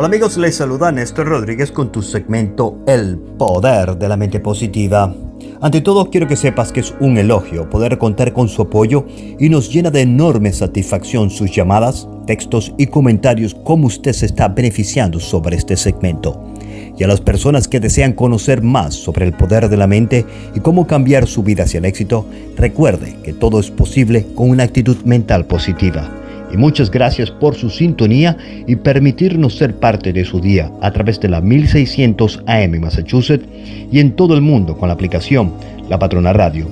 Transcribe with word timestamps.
Hola 0.00 0.06
amigos, 0.06 0.38
les 0.38 0.56
saluda 0.56 0.90
Néstor 0.90 1.26
Rodríguez 1.26 1.70
con 1.70 1.92
tu 1.92 2.00
segmento 2.00 2.82
El 2.86 3.18
Poder 3.18 3.98
de 3.98 4.08
la 4.08 4.16
Mente 4.16 4.40
Positiva. 4.40 5.14
Ante 5.60 5.82
todo, 5.82 6.08
quiero 6.08 6.26
que 6.26 6.36
sepas 6.36 6.72
que 6.72 6.80
es 6.80 6.94
un 7.00 7.18
elogio 7.18 7.68
poder 7.68 7.98
contar 7.98 8.32
con 8.32 8.48
su 8.48 8.62
apoyo 8.62 9.04
y 9.38 9.50
nos 9.50 9.70
llena 9.70 9.90
de 9.90 10.00
enorme 10.00 10.54
satisfacción 10.54 11.28
sus 11.28 11.54
llamadas, 11.54 12.08
textos 12.26 12.72
y 12.78 12.86
comentarios 12.86 13.54
cómo 13.62 13.88
usted 13.88 14.14
se 14.14 14.24
está 14.24 14.48
beneficiando 14.48 15.20
sobre 15.20 15.56
este 15.56 15.76
segmento. 15.76 16.46
Y 16.96 17.04
a 17.04 17.06
las 17.06 17.20
personas 17.20 17.68
que 17.68 17.78
desean 17.78 18.14
conocer 18.14 18.62
más 18.62 18.94
sobre 18.94 19.26
el 19.26 19.34
poder 19.34 19.68
de 19.68 19.76
la 19.76 19.86
mente 19.86 20.24
y 20.54 20.60
cómo 20.60 20.86
cambiar 20.86 21.26
su 21.26 21.42
vida 21.42 21.64
hacia 21.64 21.76
el 21.76 21.84
éxito, 21.84 22.24
recuerde 22.56 23.18
que 23.22 23.34
todo 23.34 23.60
es 23.60 23.70
posible 23.70 24.28
con 24.34 24.48
una 24.48 24.62
actitud 24.62 24.96
mental 25.04 25.44
positiva 25.44 26.19
y 26.52 26.56
muchas 26.56 26.90
gracias 26.90 27.30
por 27.30 27.54
su 27.54 27.70
sintonía 27.70 28.36
y 28.66 28.76
permitirnos 28.76 29.56
ser 29.56 29.74
parte 29.74 30.12
de 30.12 30.24
su 30.24 30.40
día 30.40 30.70
a 30.80 30.90
través 30.90 31.20
de 31.20 31.28
la 31.28 31.40
1600 31.40 32.42
AM 32.46 32.80
Massachusetts 32.80 33.46
y 33.90 34.00
en 34.00 34.12
todo 34.12 34.34
el 34.34 34.40
mundo 34.40 34.76
con 34.76 34.88
la 34.88 34.94
aplicación 34.94 35.52
La 35.88 35.98
Patrona 35.98 36.32
Radio. 36.32 36.66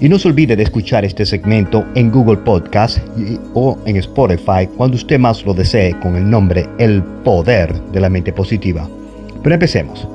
Y 0.00 0.08
no 0.08 0.18
se 0.18 0.28
olvide 0.28 0.56
de 0.56 0.64
escuchar 0.64 1.04
este 1.04 1.24
segmento 1.24 1.84
en 1.94 2.10
Google 2.10 2.38
Podcast 2.38 2.98
o 3.54 3.78
en 3.86 3.96
Spotify 3.96 4.66
cuando 4.76 4.96
usted 4.96 5.18
más 5.18 5.44
lo 5.46 5.54
desee 5.54 5.98
con 6.00 6.16
el 6.16 6.28
nombre 6.28 6.66
El 6.78 7.02
Poder 7.02 7.72
de 7.92 8.00
la 8.00 8.10
Mente 8.10 8.32
Positiva. 8.32 8.88
Pero 9.42 9.54
empecemos. 9.54 10.08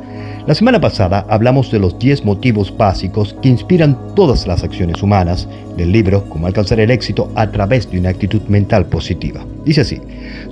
La 0.50 0.56
semana 0.56 0.82
pasada 0.82 1.28
hablamos 1.30 1.70
de 1.70 1.78
los 1.78 2.00
10 2.00 2.26
motivos 2.26 2.76
básicos 2.76 3.36
que 3.40 3.50
inspiran 3.50 3.96
todas 4.16 4.48
las 4.48 4.64
acciones 4.64 5.04
humanas 5.04 5.48
del 5.78 5.92
libro 5.92 6.28
Cómo 6.28 6.48
alcanzar 6.48 6.80
el 6.80 6.90
éxito 6.90 7.32
a 7.36 7.52
través 7.52 7.88
de 7.92 8.00
una 8.00 8.10
actitud 8.10 8.42
mental 8.48 8.88
positiva. 8.88 9.46
Dice 9.64 9.82
así, 9.82 10.02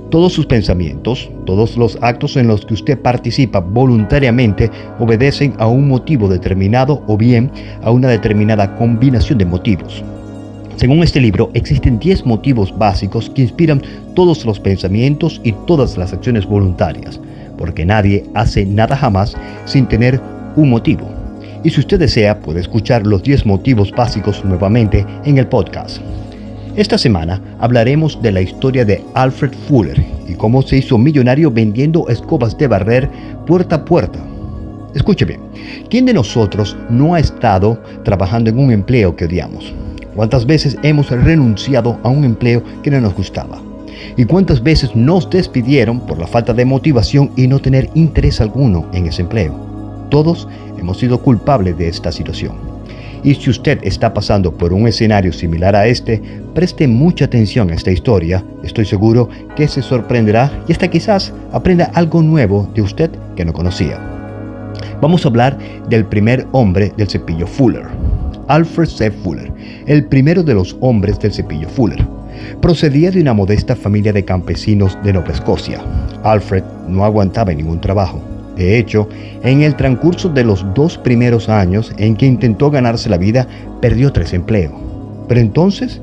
todos 0.08 0.32
sus 0.32 0.46
pensamientos, 0.46 1.28
todos 1.46 1.76
los 1.76 1.98
actos 2.00 2.36
en 2.36 2.46
los 2.46 2.64
que 2.64 2.74
usted 2.74 2.96
participa 2.96 3.58
voluntariamente 3.58 4.70
obedecen 5.00 5.54
a 5.58 5.66
un 5.66 5.88
motivo 5.88 6.28
determinado 6.28 7.02
o 7.08 7.16
bien 7.16 7.50
a 7.82 7.90
una 7.90 8.06
determinada 8.06 8.76
combinación 8.76 9.38
de 9.38 9.46
motivos. 9.46 10.04
Según 10.76 11.02
este 11.02 11.20
libro, 11.20 11.50
existen 11.54 11.98
10 11.98 12.24
motivos 12.24 12.72
básicos 12.78 13.30
que 13.30 13.42
inspiran 13.42 13.82
todos 14.14 14.44
los 14.44 14.60
pensamientos 14.60 15.40
y 15.42 15.50
todas 15.66 15.98
las 15.98 16.12
acciones 16.12 16.46
voluntarias 16.46 17.18
porque 17.58 17.84
nadie 17.84 18.24
hace 18.34 18.64
nada 18.64 18.96
jamás 18.96 19.36
sin 19.66 19.86
tener 19.86 20.20
un 20.56 20.70
motivo. 20.70 21.10
Y 21.64 21.70
si 21.70 21.80
usted 21.80 21.98
desea, 21.98 22.40
puede 22.40 22.60
escuchar 22.60 23.06
los 23.06 23.22
10 23.22 23.44
motivos 23.44 23.90
básicos 23.90 24.44
nuevamente 24.44 25.04
en 25.24 25.38
el 25.38 25.46
podcast. 25.46 25.98
Esta 26.76 26.96
semana 26.96 27.42
hablaremos 27.58 28.22
de 28.22 28.30
la 28.30 28.40
historia 28.40 28.84
de 28.84 29.02
Alfred 29.14 29.52
Fuller 29.66 30.00
y 30.28 30.34
cómo 30.34 30.62
se 30.62 30.76
hizo 30.76 30.96
millonario 30.96 31.50
vendiendo 31.50 32.08
escobas 32.08 32.56
de 32.56 32.68
barrer 32.68 33.10
puerta 33.46 33.76
a 33.76 33.84
puerta. 33.84 34.20
Escuche 34.94 35.24
bien, 35.24 35.40
¿quién 35.90 36.06
de 36.06 36.14
nosotros 36.14 36.76
no 36.88 37.14
ha 37.14 37.20
estado 37.20 37.82
trabajando 38.04 38.48
en 38.50 38.58
un 38.58 38.70
empleo 38.70 39.16
que 39.16 39.24
odiamos? 39.24 39.74
¿Cuántas 40.14 40.46
veces 40.46 40.78
hemos 40.82 41.10
renunciado 41.10 41.98
a 42.02 42.08
un 42.08 42.24
empleo 42.24 42.62
que 42.82 42.90
no 42.90 43.00
nos 43.00 43.14
gustaba? 43.14 43.67
¿Y 44.16 44.24
cuántas 44.24 44.62
veces 44.62 44.94
nos 44.94 45.28
despidieron 45.30 46.00
por 46.00 46.18
la 46.18 46.26
falta 46.26 46.52
de 46.52 46.64
motivación 46.64 47.30
y 47.36 47.46
no 47.46 47.58
tener 47.58 47.90
interés 47.94 48.40
alguno 48.40 48.86
en 48.92 49.06
ese 49.06 49.22
empleo? 49.22 49.54
Todos 50.10 50.48
hemos 50.78 50.98
sido 50.98 51.20
culpables 51.20 51.76
de 51.76 51.88
esta 51.88 52.12
situación. 52.12 52.78
Y 53.24 53.34
si 53.34 53.50
usted 53.50 53.78
está 53.82 54.14
pasando 54.14 54.52
por 54.52 54.72
un 54.72 54.86
escenario 54.86 55.32
similar 55.32 55.74
a 55.74 55.86
este, 55.86 56.22
preste 56.54 56.86
mucha 56.86 57.24
atención 57.24 57.70
a 57.70 57.74
esta 57.74 57.90
historia. 57.90 58.44
Estoy 58.62 58.84
seguro 58.84 59.28
que 59.56 59.66
se 59.66 59.82
sorprenderá 59.82 60.50
y 60.68 60.72
hasta 60.72 60.88
quizás 60.88 61.32
aprenda 61.52 61.90
algo 61.94 62.22
nuevo 62.22 62.70
de 62.74 62.82
usted 62.82 63.10
que 63.36 63.44
no 63.44 63.52
conocía. 63.52 63.98
Vamos 65.00 65.24
a 65.24 65.28
hablar 65.28 65.58
del 65.88 66.04
primer 66.04 66.46
hombre 66.52 66.92
del 66.96 67.08
cepillo 67.08 67.46
Fuller, 67.46 67.86
Alfred 68.48 68.88
C. 68.88 69.10
Fuller, 69.10 69.52
el 69.86 70.06
primero 70.06 70.42
de 70.42 70.54
los 70.54 70.76
hombres 70.80 71.18
del 71.20 71.32
cepillo 71.32 71.68
Fuller. 71.68 72.02
Procedía 72.62 73.10
de 73.10 73.20
una 73.20 73.34
modesta 73.34 73.76
familia 73.76 74.12
de 74.12 74.24
campesinos 74.24 74.96
de 75.04 75.12
Nueva 75.12 75.32
Escocia. 75.32 75.80
Alfred 76.22 76.64
no 76.88 77.04
aguantaba 77.04 77.52
ningún 77.52 77.80
trabajo. 77.80 78.22
De 78.56 78.78
hecho, 78.78 79.06
en 79.42 79.62
el 79.62 79.76
transcurso 79.76 80.30
de 80.30 80.44
los 80.44 80.64
dos 80.74 80.96
primeros 80.96 81.48
años 81.48 81.92
en 81.98 82.16
que 82.16 82.26
intentó 82.26 82.70
ganarse 82.70 83.10
la 83.10 83.18
vida, 83.18 83.46
perdió 83.80 84.12
tres 84.12 84.32
empleos. 84.32 84.72
Pero 85.28 85.40
entonces 85.40 86.00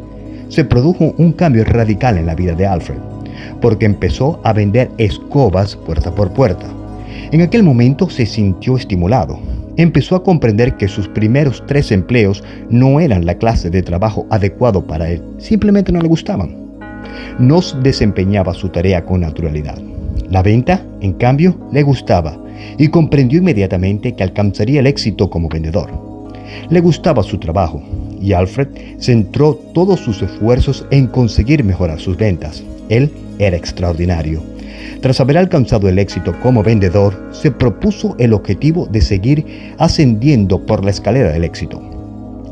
se 0.50 0.64
produjo 0.64 1.16
un 1.18 1.34
cambio 1.34 1.64
radical 1.66 2.18
en 2.18 2.28
la 2.28 2.36
vida 2.36 2.54
de 2.54 2.68
Alfred, 2.68 3.00
porque 3.60 3.86
empezó 3.86 4.40
a 4.44 4.54
vender 4.54 4.92
escobas 5.00 5.76
puerta 5.76 6.14
por 6.14 6.32
puerta. 6.32 6.68
En 7.32 7.42
aquel 7.42 7.64
momento 7.64 8.08
se 8.08 8.28
sintió 8.28 8.78
estimulado 8.78 9.40
empezó 9.78 10.16
a 10.16 10.24
comprender 10.24 10.78
que 10.78 10.88
sus 10.88 11.08
primeros 11.08 11.64
tres 11.68 11.92
empleos 11.92 12.44
no 12.70 13.00
eran 13.00 13.26
la 13.26 13.38
clase 13.38 13.70
de 13.70 13.82
trabajo 13.82 14.26
adecuado 14.30 14.86
para 14.86 15.10
él, 15.10 15.22
simplemente 15.38 15.92
no 15.92 16.00
le 16.02 16.08
gustaban. 16.08 16.56
No 17.40 17.60
desempeñaba 17.82 18.54
su 18.54 18.70
tarea 18.70 19.06
con 19.06 19.22
naturalidad. 19.22 19.78
La 20.30 20.42
venta, 20.42 20.86
en 21.02 21.14
cambio, 21.14 21.58
le 21.72 21.84
gustaba 21.84 22.38
y 22.78 22.88
comprendió 22.88 23.40
inmediatamente 23.40 24.14
que 24.14 24.24
alcanzaría 24.24 24.80
el 24.80 24.88
éxito 24.88 25.30
como 25.30 25.50
vendedor. 25.50 25.92
Le 26.70 26.80
gustaba 26.80 27.22
su 27.24 27.38
trabajo 27.38 27.84
y 28.22 28.34
Alfred 28.34 28.70
centró 29.00 29.56
todos 29.74 30.00
sus 30.00 30.22
esfuerzos 30.22 30.86
en 30.90 31.08
conseguir 31.08 31.64
mejorar 31.64 32.00
sus 32.00 32.18
ventas. 32.18 32.64
Él 32.90 33.12
era 33.40 33.58
extraordinario 33.58 34.55
tras 35.02 35.20
haber 35.20 35.38
alcanzado 35.38 35.88
el 35.88 36.00
éxito 36.00 36.34
como 36.42 36.64
vendedor, 36.64 37.30
se 37.32 37.52
propuso 37.52 38.16
el 38.18 38.34
objetivo 38.34 38.88
de 38.88 39.02
seguir 39.02 39.46
ascendiendo 39.78 40.66
por 40.66 40.84
la 40.84 40.92
escalera 40.92 41.32
del 41.32 41.44
éxito, 41.44 41.82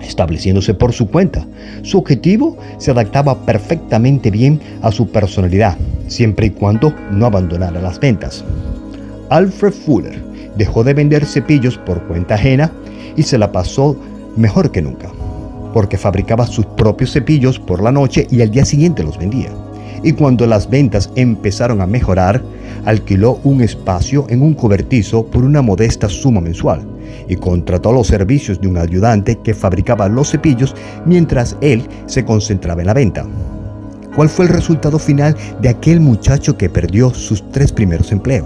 estableciéndose 0.02 0.74
por 0.74 0.94
su 0.94 1.08
cuenta. 1.08 1.48
Su 1.82 1.98
objetivo 1.98 2.58
se 2.78 2.92
adaptaba 2.92 3.46
perfectamente 3.46 4.30
bien 4.30 4.60
a 4.82 4.92
su 4.92 5.10
personalidad, 5.10 5.78
siempre 6.08 6.48
y 6.48 6.50
cuando 6.52 6.94
no 7.12 7.26
abandonara 7.26 7.82
las 7.82 8.00
ventas. 8.00 8.44
Alfred 9.30 9.74
Fuller 9.74 10.22
dejó 10.58 10.84
de 10.84 10.94
vender 10.94 11.26
cepillos 11.26 11.78
por 11.78 12.04
cuenta 12.04 12.36
ajena 12.36 12.72
y 13.16 13.24
se 13.24 13.38
la 13.38 13.52
pasó 13.52 13.98
mejor 14.36 14.72
que 14.72 14.82
nunca, 14.82 15.10
porque 15.74 15.98
fabricaba 15.98 16.46
sus 16.46 16.66
propios 16.66 17.14
cepillos 17.14 17.60
por 17.60 17.82
la 17.82 17.92
noche 17.92 18.28
y 18.30 18.42
al 18.42 18.52
día 18.52 18.66
siguiente 18.66 19.04
los 19.04 19.18
vendía 19.18 19.50
y 20.04 20.14
cuando 20.14 20.46
las 20.46 20.70
ventas 20.70 21.10
empezaron 21.16 21.82
a 21.82 21.88
mejorar, 21.88 22.44
alquiló 22.86 23.40
un 23.44 23.62
espacio 23.62 24.26
en 24.30 24.42
un 24.42 24.54
cobertizo 24.54 25.26
por 25.26 25.44
una 25.44 25.62
modesta 25.62 26.10
suma 26.10 26.42
mensual 26.42 26.86
y 27.28 27.36
contrató 27.38 27.92
los 27.92 28.08
servicios 28.08 28.60
de 28.60 28.68
un 28.68 28.78
ayudante 28.78 29.40
que 29.44 29.54
fabricaba 29.54 30.10
los 30.10 30.32
cepillos 30.32 30.76
mientras 31.06 31.56
él 31.62 31.84
se 32.06 32.26
concentraba 32.26 32.82
en 32.82 32.88
la 32.88 32.94
venta. 32.94 33.26
¿Cuál 34.16 34.30
fue 34.30 34.46
el 34.46 34.52
resultado 34.52 35.00
final 35.00 35.36
de 35.62 35.70
aquel 35.70 36.00
muchacho 36.00 36.58
que 36.58 36.70
perdió 36.70 37.12
sus 37.14 37.50
tres 37.52 37.72
primeros 37.72 38.12
empleos? 38.12 38.46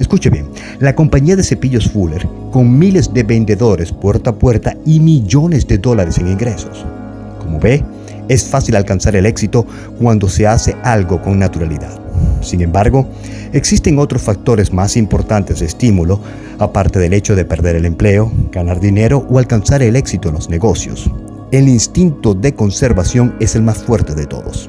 Escuche 0.00 0.28
bien, 0.28 0.48
la 0.80 0.96
compañía 0.96 1.36
de 1.36 1.44
cepillos 1.44 1.88
Fuller, 1.88 2.26
con 2.50 2.76
miles 2.76 3.14
de 3.14 3.22
vendedores 3.22 3.92
puerta 3.92 4.30
a 4.30 4.34
puerta 4.34 4.76
y 4.84 4.98
millones 4.98 5.68
de 5.68 5.78
dólares 5.78 6.18
en 6.18 6.26
ingresos. 6.26 6.84
Como 7.38 7.60
ve, 7.60 7.84
es 8.28 8.44
fácil 8.44 8.76
alcanzar 8.76 9.16
el 9.16 9.26
éxito 9.26 9.66
cuando 10.00 10.28
se 10.28 10.46
hace 10.46 10.76
algo 10.82 11.20
con 11.22 11.38
naturalidad. 11.38 12.00
Sin 12.40 12.60
embargo, 12.60 13.08
existen 13.52 13.98
otros 13.98 14.22
factores 14.22 14.72
más 14.72 14.96
importantes 14.96 15.60
de 15.60 15.66
estímulo, 15.66 16.20
aparte 16.58 16.98
del 16.98 17.14
hecho 17.14 17.34
de 17.34 17.44
perder 17.44 17.76
el 17.76 17.86
empleo, 17.86 18.30
ganar 18.52 18.80
dinero 18.80 19.26
o 19.28 19.38
alcanzar 19.38 19.82
el 19.82 19.96
éxito 19.96 20.28
en 20.28 20.34
los 20.34 20.48
negocios. 20.48 21.10
El 21.50 21.68
instinto 21.68 22.34
de 22.34 22.54
conservación 22.54 23.34
es 23.40 23.54
el 23.54 23.62
más 23.62 23.78
fuerte 23.78 24.14
de 24.14 24.26
todos. 24.26 24.68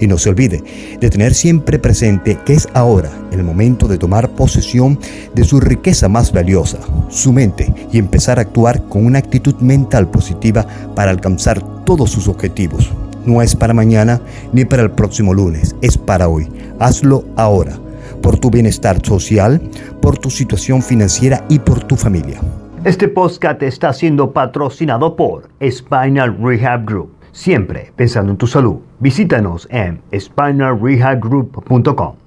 Y 0.00 0.06
no 0.06 0.18
se 0.18 0.30
olvide 0.30 0.62
de 1.00 1.10
tener 1.10 1.34
siempre 1.34 1.78
presente 1.78 2.38
que 2.44 2.54
es 2.54 2.68
ahora 2.74 3.10
el 3.32 3.42
momento 3.42 3.88
de 3.88 3.98
tomar 3.98 4.30
posesión 4.30 4.98
de 5.34 5.44
su 5.44 5.60
riqueza 5.60 6.08
más 6.08 6.32
valiosa, 6.32 6.78
su 7.08 7.32
mente, 7.32 7.72
y 7.92 7.98
empezar 7.98 8.38
a 8.38 8.42
actuar 8.42 8.82
con 8.88 9.06
una 9.06 9.18
actitud 9.18 9.54
mental 9.56 10.10
positiva 10.10 10.66
para 10.94 11.10
alcanzar 11.10 11.62
todos 11.84 12.10
sus 12.10 12.28
objetivos. 12.28 12.90
No 13.24 13.42
es 13.42 13.56
para 13.56 13.74
mañana 13.74 14.20
ni 14.52 14.64
para 14.64 14.82
el 14.82 14.90
próximo 14.90 15.34
lunes, 15.34 15.74
es 15.82 15.98
para 15.98 16.28
hoy. 16.28 16.48
Hazlo 16.78 17.24
ahora, 17.36 17.78
por 18.22 18.38
tu 18.38 18.50
bienestar 18.50 19.04
social, 19.04 19.60
por 20.00 20.18
tu 20.18 20.30
situación 20.30 20.82
financiera 20.82 21.44
y 21.48 21.58
por 21.58 21.82
tu 21.82 21.96
familia. 21.96 22.40
Este 22.84 23.08
podcast 23.08 23.62
está 23.62 23.92
siendo 23.92 24.32
patrocinado 24.32 25.16
por 25.16 25.48
Spinal 25.60 26.36
Rehab 26.40 26.84
Group 26.84 27.15
siempre 27.36 27.92
pensando 27.94 28.32
en 28.32 28.38
tu 28.38 28.46
salud. 28.46 28.78
Visítanos 28.98 29.68
en 29.70 30.00
spinalrehabgroup.com. 30.12 32.25